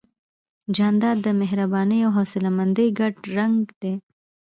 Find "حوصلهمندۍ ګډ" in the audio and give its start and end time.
2.17-3.13